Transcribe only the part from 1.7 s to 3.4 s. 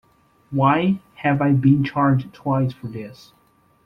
charged twice for this?